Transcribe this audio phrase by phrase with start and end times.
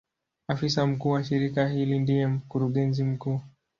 [0.47, 3.41] Afisa mkuu wa shirika hili ndiye Mkurugenzi mkuu.